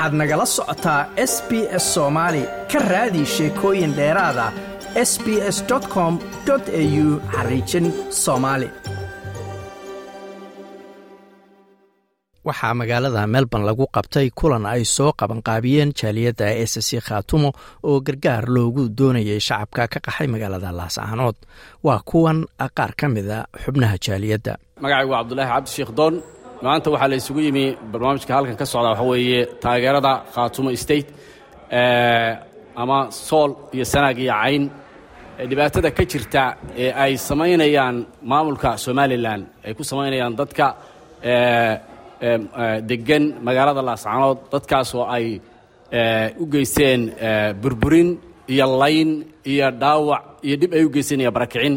waxaad 0.00 0.14
nagala 0.20 0.46
socotaa 0.56 1.02
s 1.30 1.34
b 1.48 1.50
s 1.82 1.84
soomaali 1.94 2.42
ka 2.72 2.78
raadi 2.92 3.22
sheekooyin 3.34 3.92
dheeraada 3.98 4.46
s 5.10 5.12
b 5.24 5.26
s 5.56 5.58
com 5.94 6.14
au 6.52 7.20
xariijin 7.34 7.86
soomaali 8.22 8.68
waxaa 12.48 12.74
magaalada 12.80 13.26
melbourne 13.34 13.66
lagu 13.68 13.84
qabtay 13.96 14.26
kulan 14.38 14.64
ay 14.72 14.82
soo 14.96 15.12
qabanqaabiyeen 15.20 15.90
jaaliyadda 16.00 16.46
s 16.70 16.74
c 16.88 16.90
khaatumo 17.08 17.50
oo 17.88 18.00
gargaar 18.06 18.44
loogu 18.54 18.82
doonayay 18.98 19.40
shacabka 19.48 19.82
ka 19.92 19.98
qaxay 20.06 20.26
magaalada 20.34 20.70
laascaanood 20.78 21.36
waa 21.86 22.00
kuwan 22.10 22.38
qaar 22.76 22.92
ka 23.00 23.06
mida 23.14 23.38
xubnaha 23.62 23.96
jaaliyadda. 24.06 24.52
Magacaygu 24.82 25.12
waa 25.12 25.20
cabdulaahi 25.22 25.50
cabdisheekh 25.54 25.92
doon 25.98 26.14
maanta 26.64 26.88
waxaa 26.94 27.08
la 27.12 27.16
isugu 27.20 27.40
yimi 27.46 27.64
barnaamijka 27.92 28.32
halkan 28.36 28.56
ka 28.60 28.66
socda 28.72 28.88
waxaa 28.92 29.08
weeye 29.12 29.40
taageerada 29.62 30.12
khaatumo 30.34 30.70
state 30.84 31.08
ama 32.82 32.98
sool 33.28 33.50
iyo 33.74 33.84
sanaag 33.92 34.18
iyo 34.24 34.32
cayn. 34.42 34.64
Dhibaatada 35.50 35.90
ka 35.96 36.02
jirta 36.10 36.42
ee 36.82 36.90
ay 37.04 37.12
samaynayaan 37.28 37.96
maamulka 38.30 38.70
somalilan 38.84 39.40
ay 39.66 39.72
ku 39.78 39.82
samaynayaan 39.90 40.34
dadka 40.40 40.66
degan 42.90 43.24
magaalada 43.46 43.82
laascaanood 43.88 44.38
dadkaas 44.52 44.90
oo 44.98 45.06
ay 45.16 45.26
u 46.42 46.44
geysteen 46.52 47.00
burburin 47.62 48.08
iyo 48.52 48.66
layn 48.82 49.10
iyo 49.52 49.66
dhaawac 49.82 50.22
iyo 50.46 50.56
dhib 50.60 50.72
ay 50.76 50.82
u 50.86 50.90
geysteen 50.94 51.20
iyo 51.24 51.30
barakicin 51.36 51.74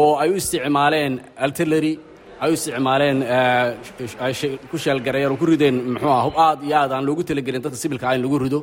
oo 0.00 0.12
ay 0.22 0.28
u 0.32 0.34
isticmaaleen 0.40 1.12
artillery 1.44 1.92
ay 2.42 2.50
isticmaaleen 2.56 3.18
ay 4.26 4.32
ku 4.70 4.76
sheelgareeyeen 4.84 5.32
oo 5.32 5.38
ku 5.42 5.46
rideen 5.50 5.76
muxuu 5.94 6.10
ah 6.16 6.22
hub 6.26 6.36
aad 6.46 6.58
iyo 6.66 6.74
aad 6.80 6.90
aan 6.94 7.04
loogu 7.08 7.22
talagelin 7.28 7.62
dadka 7.64 7.78
sibilka 7.82 8.06
ah 8.10 8.14
in 8.16 8.22
lagu 8.24 8.36
rido. 8.44 8.60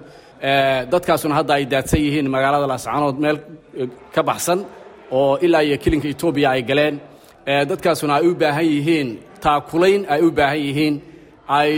Dadkaasuna 0.94 1.34
hadda 1.40 1.54
ay 1.58 1.66
daadsan 1.74 2.00
yihiin 2.06 2.28
magaalada 2.36 2.66
laascaanood 2.72 3.18
meel 3.24 3.38
ka 4.16 4.22
baxsan 4.30 4.60
oo 5.18 5.38
ilaa 5.46 5.64
iyo 5.68 5.78
kilinka 5.84 6.08
etoobiya 6.14 6.50
ay 6.56 6.62
galeen. 6.70 6.96
Dadkaasuna 7.72 8.14
ay 8.20 8.26
u 8.30 8.36
baahan 8.42 8.66
yihiin 8.76 9.08
taakulayn 9.46 10.02
ay 10.14 10.20
u 10.28 10.30
baahan 10.40 10.60
yihiin 10.68 10.96
ay 11.60 11.72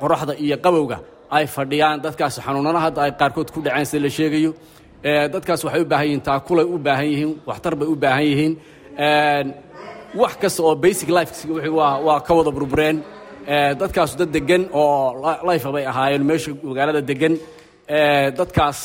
qoraxda 0.00 0.32
iyo 0.44 0.56
qabowga 0.64 0.98
ay 1.36 1.44
fadhiyaan. 1.54 1.96
Dadkaas 2.06 2.34
xanuunana 2.46 2.80
hadda 2.86 3.00
ay 3.06 3.12
qaarkood 3.20 3.48
ku 3.54 3.58
dhaceen 3.66 3.86
sida 3.90 4.02
la 4.06 4.10
sheegayo. 4.18 4.50
Dadkaas 5.34 5.60
waxay 5.66 5.82
u 5.84 5.88
baahan 5.92 6.06
yihiin 6.08 6.22
taakulay 6.28 6.66
u 6.74 6.76
baahan 6.86 7.06
yihiin 7.12 7.30
waxtar 7.48 7.72
u 7.92 7.96
baahan 8.04 8.24
yihiin 8.30 8.52
wax 10.14 10.32
kasta 10.42 10.60
oo 10.62 10.74
basic 10.84 11.08
life 11.08 11.32
waa 12.08 12.20
ka 12.26 12.32
wada 12.34 12.50
burbureen. 12.56 12.96
Dadkaasu 13.80 14.14
dad 14.20 14.30
degan 14.36 14.62
oo 14.72 15.40
life 15.48 15.64
bay 15.74 15.84
ahaayeen 15.90 16.24
meesha 16.30 16.50
magaalada 16.68 17.00
degan 17.10 17.34
dadkaas 18.38 18.78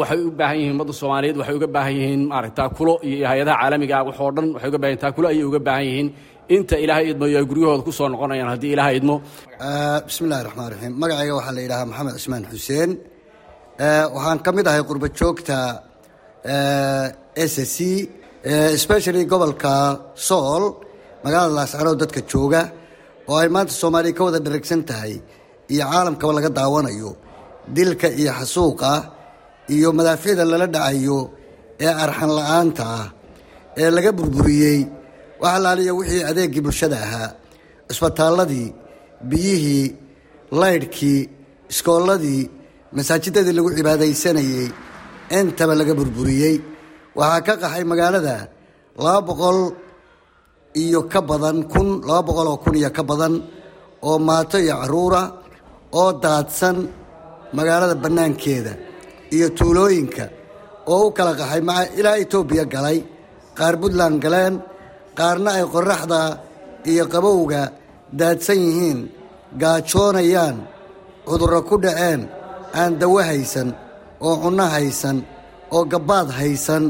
waxay 0.00 0.18
u 0.26 0.30
baahan 0.38 0.56
yihiin 0.60 0.72
ummadda 0.76 0.92
soomaaliyeed 1.00 1.36
waxay 1.40 1.54
uga 1.58 1.68
baahan 1.76 1.94
yihiin 1.98 2.22
maarata 2.30 2.54
taakulo 2.60 2.92
iyo 3.08 3.26
hay'adaha 3.30 3.56
caalamiga 3.62 3.94
ah 4.00 4.04
waxoo 4.08 4.30
dhan 4.36 4.46
waxay 4.54 4.68
uga 4.70 4.78
baahan 4.82 4.92
yihiin 4.92 5.02
taakulo 5.04 5.26
ayay 5.32 5.44
uga 5.50 5.60
baahan 5.68 5.84
yihiin. 5.88 6.08
Inta 6.56 6.76
ilaahay 6.84 7.06
idmo 7.12 7.24
iyo 7.30 7.38
ay 7.40 7.46
guryahooda 7.50 7.82
ku 7.86 7.92
soo 7.98 8.08
noqonayaan 8.12 8.50
haddii 8.54 8.72
ilaahay 8.76 8.96
idmo. 9.00 9.14
Bismi 10.06 10.24
illahi 10.28 10.42
raxmaan 10.48 10.68
raxiim 10.72 10.92
magacayga 11.02 11.32
waxaa 11.38 11.54
la 11.56 11.60
yidhahaa 11.64 11.86
maxamed 11.90 12.14
cismaan 12.18 12.44
xuseen. 12.52 12.90
Waxaan 14.16 14.38
ka 14.44 14.50
mid 14.56 14.66
ahay 14.70 14.82
qurba 14.90 15.06
joogta 15.18 15.58
s 17.52 17.54
c 17.74 17.78
especially 18.44 19.24
gobolka 19.32 19.74
sool 20.26 20.64
magaalada 21.24 21.54
laascaanood 21.58 21.98
dadka 22.02 22.20
jooga 22.30 22.62
oo 23.30 23.36
ay 23.42 23.48
maanta 23.54 23.72
soomaaliya 23.80 24.14
ka 24.18 24.22
wada 24.26 24.38
dharagsan 24.46 24.82
tahay 24.88 25.14
iyo 25.72 25.84
caalamkaba 25.92 26.32
laga 26.38 26.50
daawanayo 26.58 27.10
dilka 27.76 28.08
iyo 28.20 28.32
xasuuqa 28.38 28.90
iyo 29.74 29.88
madaaficda 29.98 30.44
lala 30.44 30.66
dhacayo 30.74 31.18
ee 31.84 31.92
arxan 32.04 32.30
la'aanta 32.38 32.84
ah 33.00 33.06
ee 33.80 33.90
laga 33.96 34.10
burburiyey 34.18 34.78
wax 35.42 35.52
alaaliya 35.58 35.92
wixii 35.98 36.22
adeegii 36.30 36.62
bulshada 36.66 36.96
ahaa. 37.06 37.30
Cisbitaalladii 37.88 38.66
biyihii 39.30 39.86
laydhkii 40.62 41.20
iskoolladii 41.72 42.42
masaajidadii 42.96 43.54
lagu 43.58 43.70
cibaadaysanayey 43.78 44.66
intaba 45.38 45.72
laga 45.80 45.94
burburiyey 46.00 46.54
waxaa 47.18 47.40
ka 47.46 47.54
qaxay 47.62 47.84
magaalada 47.90 48.36
laba 49.04 49.20
boqol 49.28 49.58
iyo 50.82 51.00
ka 51.12 51.20
badan 51.30 51.56
kun 51.72 51.88
laba 52.08 52.22
boqol 52.28 52.46
oo 52.52 52.58
kun 52.64 52.74
iyo 52.80 52.90
ka 52.96 53.02
badan 53.10 53.34
oo 54.08 54.16
maato 54.28 54.56
iyo 54.64 54.74
caruura 54.82 55.22
oo 56.00 56.10
daadsan 56.24 56.76
magaalada 57.56 57.94
bannaankeeda 58.04 58.72
iyo 59.34 59.46
tuulooyinka 59.58 60.24
oo 60.92 61.02
u 61.08 61.14
kala 61.16 61.32
qaxay 61.40 61.62
maa 61.68 61.82
ilaa 61.98 62.16
etoobiya 62.22 62.64
galay 62.74 62.98
qaar 63.58 63.74
puntland 63.80 64.16
galeen 64.24 64.54
qaarna 65.18 65.50
ay 65.58 65.64
qoraxda 65.74 66.20
iyo 66.90 67.04
qabowga 67.12 67.62
daadsan 68.18 68.58
yihiin 68.66 68.98
gaajoonayaan 69.62 70.56
cudurro 71.28 71.60
ku 71.68 71.74
dhaceen 71.84 72.20
aan 72.80 72.92
dawo 73.00 73.18
haysan 73.30 73.68
oo 74.26 74.34
cunno 74.42 74.66
haysan 74.74 75.16
oo 75.74 75.82
gabbaad 75.92 76.28
haysan 76.38 76.84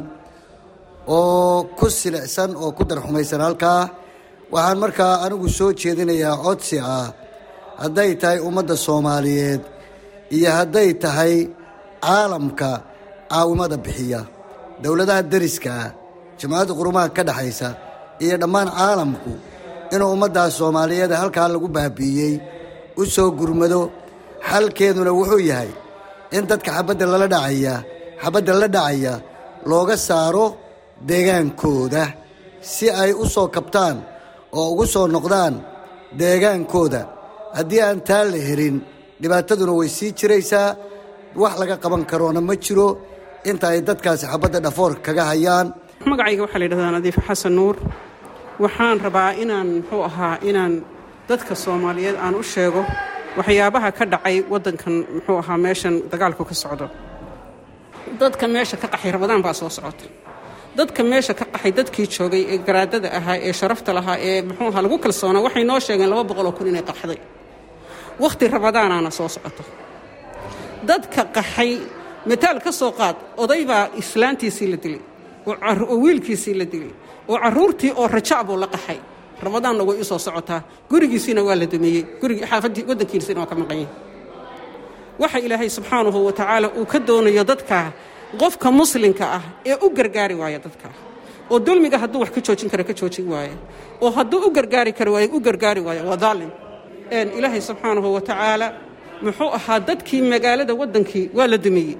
oo 1.09 1.65
ku 1.79 1.87
silicsan 1.91 2.51
oo 2.57 2.71
ku 2.77 2.83
darxumaysan 2.89 3.41
halkaa 3.47 3.83
waxaan 4.53 4.79
markaa 4.83 5.15
anigu 5.25 5.49
soo 5.59 5.71
jeedinayaa 5.81 6.37
codsi 6.45 6.77
ah. 6.81 7.09
Hadday 7.83 8.11
tahay 8.21 8.39
ummadda 8.49 8.75
soomaaliyeed 8.87 9.63
iyo 10.37 10.51
hadday 10.59 10.89
tahay 11.05 11.35
caalamka 12.05 12.71
caawimada 13.31 13.77
bixiya. 13.85 14.21
Dowladaha 14.83 15.23
deriska 15.33 15.71
ah 15.83 15.91
jamcadda 16.39 16.73
qurumaha 16.79 17.09
ka 17.17 17.23
dhexaysa 17.29 17.69
iyo 18.25 18.37
dhammaan 18.43 18.69
caalamku 18.79 19.33
inuu 19.95 20.11
ummaddaas 20.17 20.53
soomaaliyeed 20.61 21.13
halkaa 21.23 21.49
lagu 21.55 21.69
baabi'iyey 21.77 22.35
u 23.01 23.03
soo 23.15 23.29
gurmado 23.39 23.81
xalkeeduna 24.49 25.11
wuxuu 25.19 25.43
yahay 25.51 25.71
in 26.37 26.45
dadka 26.51 26.71
xabadda 26.77 27.05
lala 27.13 27.27
dhacaya 27.35 27.75
xabadda 28.23 28.53
la 28.63 28.69
dhacaya 28.77 29.15
looga 29.71 29.97
saaro 30.09 30.47
deegaankooda 31.09 32.05
si 32.73 32.87
ay 33.03 33.13
u 33.13 33.25
soo 33.35 33.49
kabtaan 33.57 33.97
oo 34.59 34.67
ugu 34.73 34.87
soo 34.95 35.07
noqdaan 35.15 35.55
deegaankooda. 36.21 37.03
Haddii 37.57 37.81
aan 37.87 38.01
taa 38.09 38.25
la 38.33 38.39
helin 38.49 38.77
dhibaataduna 39.23 39.73
way 39.79 39.89
sii 39.97 40.11
jiraysaa. 40.19 40.69
Wax 41.43 41.55
laga 41.61 41.77
qaban 41.83 42.03
karoona 42.11 42.41
ma 42.49 42.55
jiro. 42.65 42.89
Inta 43.51 43.67
ay 43.73 43.81
dadkaasi 43.89 44.27
xabadda 44.33 44.59
dhafoorka 44.65 45.01
kaga 45.07 45.25
hayaan. 45.31 45.67
Magacayga 46.11 46.43
waxaa 46.45 46.59
la 46.61 46.65
yidhahdaa 46.67 46.93
nadiifa 46.97 47.23
xasan 47.29 47.53
nuur. 47.59 47.77
Waxaan 48.63 48.97
rabaa 49.07 49.31
inaan 49.43 49.69
muxuu 49.77 50.03
ahaa 50.09 50.35
inaan 50.49 50.73
dadka 51.29 51.55
soomaaliyeed 51.65 52.17
aan 52.25 52.35
u 52.35 52.43
sheego 52.53 52.83
waxyaabaha 53.39 53.89
ka 53.99 54.05
dhacay 54.13 54.37
waddankan 54.53 54.95
muxuu 55.15 55.37
ahaa 55.43 55.59
meeshan 55.65 55.95
dagaalku 56.13 56.43
ka 56.51 56.55
socdo. 56.63 56.87
Dadka 58.21 58.45
meesha 58.55 58.77
ka 58.83 58.87
qaxay 58.93 59.11
rabadaan 59.15 59.43
baa 59.47 59.53
soo 59.61 59.69
socota 59.77 60.05
dadka 60.79 61.03
meesha 61.11 61.33
ka 61.39 61.45
qaxay 61.53 61.73
dadkii 61.79 62.07
joogay 62.15 62.43
ee 62.53 62.59
garaadada 62.67 63.09
ahaa 63.19 63.37
ee 63.49 63.53
sharafta 63.61 63.91
lahaa 63.99 64.17
ee 64.29 64.43
muxuu 64.49 64.69
ahaa 64.71 64.83
lagu 64.87 64.97
kalsoonaa 65.05 65.43
waxay 65.47 65.65
noo 65.71 65.81
sheegeen 65.87 66.11
laba 66.13 66.25
boqoloo 66.31 66.53
kun 66.57 66.67
inay 66.71 66.83
qaxday. 66.91 67.19
Wakhti 68.23 68.45
rabadaanaana 68.55 69.11
soo 69.19 69.29
socoto. 69.35 69.63
Dadka 70.89 71.21
qaxay 71.37 71.71
mataal 72.31 72.59
ka 72.65 72.71
soo 72.81 72.93
qaad 73.01 73.17
oday 73.43 73.63
baa 73.71 73.85
islaantiisii 74.01 74.69
la 74.73 74.77
dilay 74.85 75.01
oo 75.47 75.97
wiilkiisii 76.05 76.55
la 76.61 76.65
dilay 76.73 76.93
oo 77.31 77.37
carruurtii 77.45 77.93
oo 78.01 78.07
raja 78.15 78.39
buu 78.49 78.57
la 78.63 78.67
qaxay. 78.75 78.99
Rabadaanna 79.45 79.83
way 79.89 79.97
u 80.01 80.05
soo 80.11 80.19
socotaa 80.27 80.61
gurigiisiina 80.91 81.41
waa 81.49 81.57
la 81.61 81.67
dumiyey 81.73 82.03
gurigii 82.21 82.47
xaafaddii 82.51 82.85
waddankiisina 82.91 83.39
waa 83.43 83.47
ka 83.51 83.55
maqanyay 83.63 83.89
waxa 85.23 85.39
ilaahay 85.47 85.69
subxaanahu 85.77 86.19
wa 86.27 86.33
tacaala 86.39 86.69
uu 86.81 86.87
ka 86.93 86.99
doonayo 87.09 87.45
dadka 87.51 87.79
qofka 88.43 88.69
muslimka 88.81 89.25
ah 89.39 89.43
ee 89.71 89.77
u 89.85 89.89
gargaari 89.99 90.35
waaya 90.43 90.59
dadka. 90.67 90.89
Oo 91.51 91.59
dulmiga 91.67 91.97
hadduu 92.03 92.21
wax 92.23 92.31
ka 92.37 92.41
joojin 92.47 92.69
kara 92.73 92.85
ka 92.89 92.93
joojin 93.01 93.27
waayo. 93.33 93.57
Oo 94.03 94.11
hadduu 94.17 94.41
u 94.47 94.51
gargaari 94.57 94.93
kari 94.99 95.11
waayo 95.15 95.29
u 95.37 95.41
gargaari 95.47 95.81
waayo 95.87 96.03
waa 96.11 96.17
daalim. 96.25 96.51
Ilaahay 97.39 97.61
subxaanahu 97.69 98.09
wa 98.17 98.21
tacaala 98.29 98.67
muxuu 99.25 99.51
ahaa 99.59 99.79
dadkii 99.89 100.23
magaalada 100.33 100.73
waddankii 100.81 101.27
waa 101.37 101.47
la 101.53 101.59
dumiyey. 101.65 101.97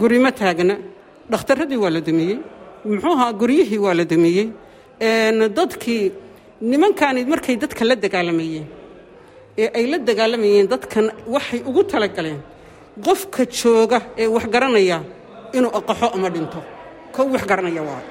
Gurimo 0.00 0.30
taagna 0.40 0.74
dhakhtarradii 1.32 1.80
waa 1.84 1.90
la 1.96 2.00
dumiyey 2.08 2.36
muxuu 2.90 3.12
ahaa 3.16 3.32
guryihii 3.40 3.78
waa 3.86 3.94
la 4.00 4.04
dumiyey. 4.12 4.46
Dadkii 5.58 6.04
nimankaani 6.70 7.20
markay 7.32 7.56
dadka 7.62 7.82
la 7.88 7.94
dagaalamayeen 8.04 8.66
ee 9.62 9.68
ay 9.78 9.84
la 9.92 9.98
dagaalamayeen 10.08 10.66
dadkan 10.72 11.06
waxay 11.34 11.60
ugu 11.68 11.82
talagaleen 11.92 12.40
qofka 13.06 13.42
jooga 13.58 13.98
ee 14.22 14.26
wax 14.34 14.44
garanaya 14.54 14.98
inuu 15.58 15.72
aqaxo 15.78 16.06
ama 16.16 16.28
dhinto. 16.34 16.60
Kow 17.14 17.26
wax 17.34 17.42
garanaya 17.50 17.82
waayo 17.88 18.08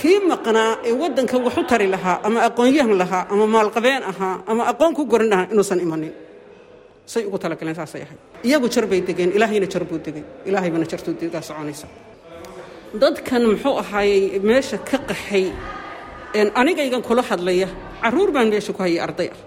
kii 0.00 0.18
maqnaa 0.32 0.72
ee 0.88 0.92
waddanka 1.02 1.36
wax 1.46 1.54
u 1.60 1.62
tari 1.70 1.86
lahaa 1.94 2.16
ama 2.26 2.38
aqoonyahan 2.48 2.94
lahaa 3.02 3.24
ama 3.32 3.44
maalqabeen 3.54 4.02
ahaa 4.10 4.36
ama 4.50 4.62
aqoon 4.72 4.92
ku 4.98 5.02
gorin 5.12 5.30
lahaa 5.32 5.46
inuusan 5.52 5.80
imanin. 5.86 6.12
Say 7.12 7.22
ugu 7.28 7.38
talagaleen 7.42 7.76
saasay 7.80 8.02
ahayd. 8.06 8.18
Iyagu 8.46 8.66
jar 8.74 8.84
bay 8.90 9.00
degeen 9.08 9.30
ilaahayna 9.36 9.66
jar 9.72 9.84
buu 9.90 9.98
degay 10.06 10.24
ilaahaybana 10.48 10.86
jartuu 10.92 11.14
degaa 11.20 11.42
soconaysa. 11.48 11.86
Dadkan 13.02 13.42
muxuu 13.50 13.74
ahaayey 13.82 14.40
meesha 14.48 14.78
ka 14.88 14.98
qaxay 15.08 15.44
anigaygan 16.60 17.02
kula 17.08 17.22
hadlaya 17.30 17.68
carruur 18.02 18.30
baan 18.34 18.48
meesha 18.52 18.72
ku 18.76 18.80
hayay 18.84 19.00
arday 19.06 19.28
ah 19.34 19.40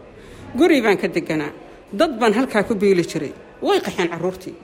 guri 0.60 0.77
baan 0.86 0.98
ka 1.01 1.07
deganaa. 1.18 1.51
Dad 2.00 2.12
baan 2.19 2.33
halkaa 2.38 2.63
ku 2.69 2.74
biili 2.81 3.04
jiray. 3.12 3.33
Way 3.66 3.77
qaxeen 3.86 4.10
carruurtii 4.13 4.56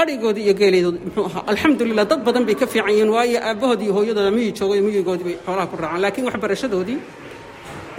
adhigoodii 0.00 0.44
iyo 0.46 0.54
geeladoodi 0.60 0.98
muxuu 1.06 1.24
ahaa 1.30 1.42
alxamdulilah 1.52 2.04
dad 2.10 2.20
badan 2.26 2.44
bay 2.48 2.54
ka 2.60 2.66
fiican 2.72 2.90
yihiin 2.94 3.10
waayo 3.16 3.38
aabbahood 3.48 3.80
iyo 3.84 3.92
hooyadooda 3.96 4.30
miyi 4.36 4.50
joogay 4.58 4.80
miyigoodii 4.86 5.24
bay 5.28 5.36
xoolaha 5.46 5.66
ku 5.70 5.76
raacaan. 5.82 6.00
Laakiin 6.04 6.24
waxbarashadoodii 6.28 6.98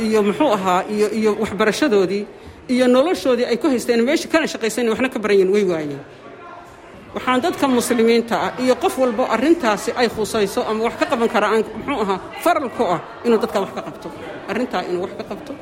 iyo 0.06 0.20
muxuu 0.28 0.52
ahaa 0.58 0.82
iyo 0.96 1.08
iyo 1.20 1.32
waxbarashadoodii 1.44 2.24
iyo 2.74 2.86
noloshoodii 2.96 3.46
ay 3.52 3.58
ku 3.62 3.68
haysteen 3.72 4.02
meesha 4.08 4.28
kana 4.34 4.46
shaqaysan 4.54 4.86
waxna 4.92 5.10
ka 5.14 5.20
baran 5.24 5.38
yihiin 5.40 5.52
way 5.56 5.64
waayeen. 5.72 6.02
Waxaan 7.16 7.40
dadka 7.44 7.66
muslimiinta 7.78 8.36
ah 8.46 8.52
iyo 8.64 8.76
qof 8.84 8.94
walbo 9.02 9.24
arrintaasi 9.36 9.90
ay 10.02 10.08
khusayso 10.16 10.62
ama 10.70 10.82
wax 10.88 10.94
ka 11.02 11.06
qaban 11.12 11.30
kara 11.34 11.48
aan 11.54 11.64
muxuu 11.78 12.02
ahaa 12.06 12.18
faral 12.44 12.70
ku 12.78 12.84
ah 12.96 13.00
inuu 13.26 13.40
dadka 13.44 13.58
wax 13.64 13.72
ka 13.78 13.82
qabto. 13.88 14.08
Arrintaa 14.52 14.82
inuu 14.90 15.02
wax 15.06 15.12
ka 15.20 15.24
qabto 15.32 15.54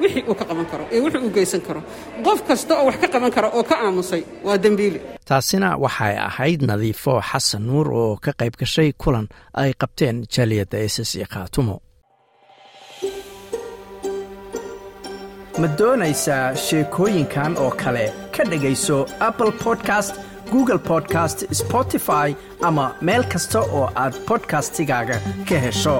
wixii 0.00 0.24
uu 0.30 0.34
ka 0.40 0.44
qaban 0.50 0.66
karo 0.72 0.84
ee 0.94 1.00
wixii 1.04 1.22
uu 1.26 1.32
geysan 1.38 1.60
karo. 1.66 1.80
Qof 2.26 2.38
kasta 2.48 2.72
oo 2.80 2.84
wax 2.88 2.96
ka 3.02 3.08
qaban 3.14 3.30
kara 3.36 3.48
oo 3.58 3.62
ka 3.70 3.74
aamusay 3.86 4.22
waa 4.46 4.58
dembiile 4.64 5.00
taasina 5.28 5.68
waxay 5.84 6.14
ahayd 6.28 6.60
nadiifo 6.70 7.14
xasan 7.30 7.62
nuur 7.70 7.86
oo 8.02 8.12
ka 8.24 8.30
qayb 8.40 8.54
gashay 8.60 8.92
kulan 9.02 9.26
ay 9.62 9.70
qabteen 9.80 10.16
jaaliyadda 10.34 10.78
ss 10.94 11.12
khaatumo 11.32 11.76
ma 15.60 15.68
doonaysaa 15.78 16.54
sheekooyinkan 16.66 17.52
oo 17.64 17.70
kale? 17.82 18.06
Ka 18.36 18.42
dhegayso 18.50 18.98
apple 19.28 19.52
podcast 19.64 20.14
google 20.52 20.78
podcast 20.90 21.38
spotify 21.60 22.28
ama 22.68 22.84
meel 23.00 23.24
kasta 23.32 23.60
oo 23.60 23.86
aad 24.02 24.14
bodkastigaaga 24.28 25.16
ka 25.48 25.56
hesho 25.64 25.96